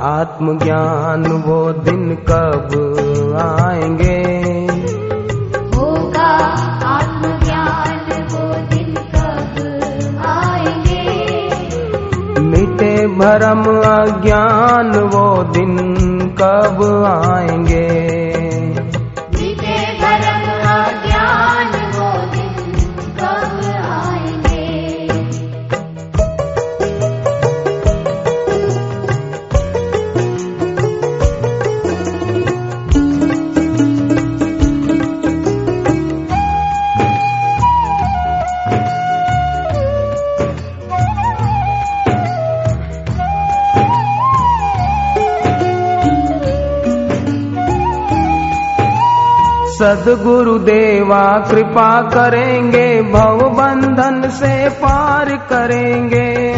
[0.00, 2.68] आत्मज्ञान वो दिन कब
[3.40, 4.22] आएँगे?
[5.76, 6.30] होगा
[6.86, 9.62] आत्मज्ञान वो दिन कब
[10.26, 11.04] आएँगे?
[12.40, 15.76] मिटे भरम अज्ञान वो दिन
[16.42, 18.17] कब आएँगे?
[49.78, 56.54] सदगुरु देवा कृपा करेंगे भव बंधन से पार करेंगे।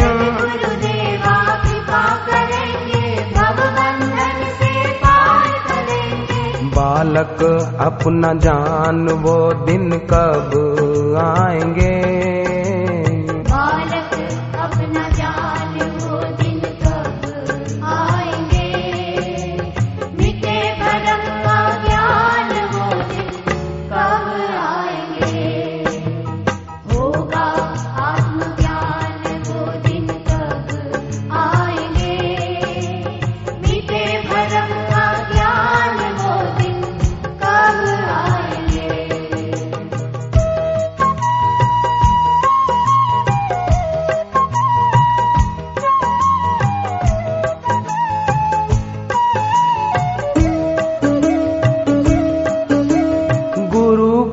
[1.65, 7.43] कृपा करेंगे भव बंधन से पार करेंगे। बालक
[7.81, 10.51] अपना जान वो दिन कब
[11.17, 12.20] आएँगे?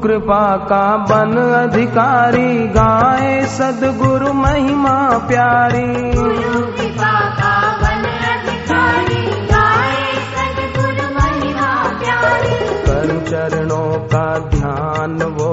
[0.03, 5.93] कृपा का बन अधिकारी गाए सदगुरु महिमा प्यारी।
[12.87, 15.48] कर चरणों का ध्यान वो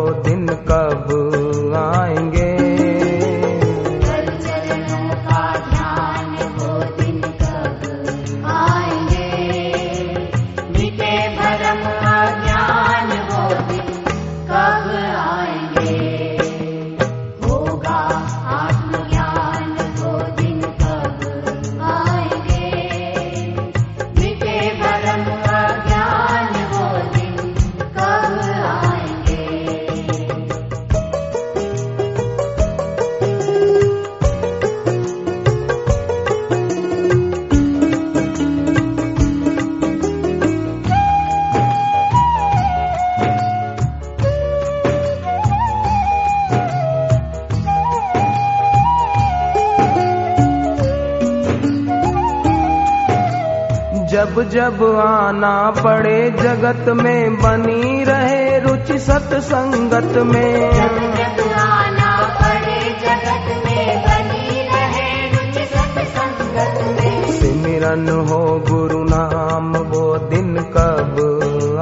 [54.36, 63.66] जब जब आना पड़े जगत में बनी रहे रुचि सत्संगत में। जब आना पड़े जगत
[63.66, 71.16] में बनी रहे रुचि सत्संगत में। सिमरन हो गुरु नाम वो दिन कब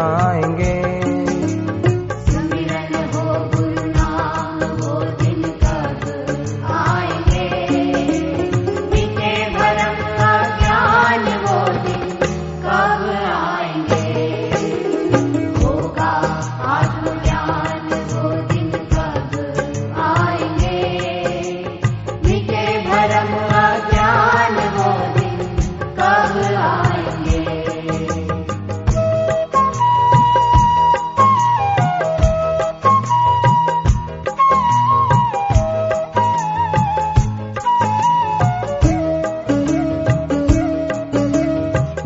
[0.01, 0.42] आएँगे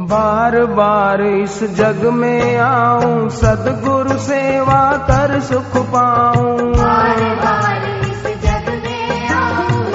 [0.09, 8.69] बार बार इस जग में आऊँ सदगुरु सेवा कर सुख पाऊँ। बार बार इस जग
[8.83, 9.91] में आऊँ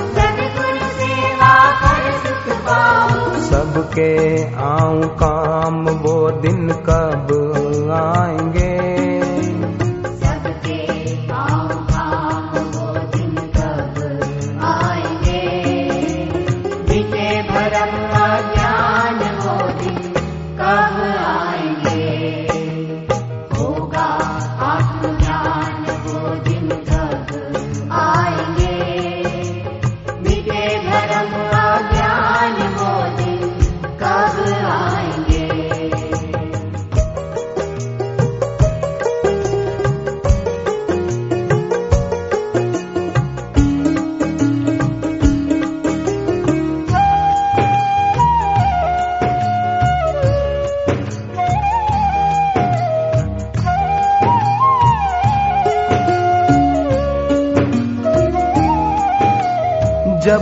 [0.98, 4.12] सेवा कर सुख पाऊँ। सबके
[4.64, 7.32] आऊँ काम वो दिन कब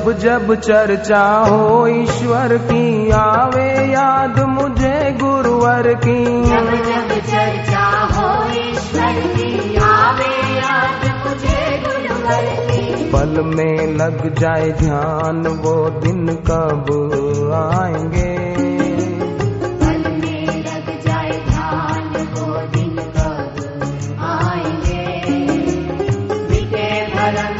[0.01, 8.51] जब जब चर्चा हो ईश्वर की आवे याद मुझे गुरुवर की। जब जब चर्चा हो
[8.53, 16.87] ईश्वर की आवे याद मुझे गुरुवर की। पल में लग जाए ध्यान वो दिन कब
[17.55, 18.51] आएँगे?
[27.21, 27.60] para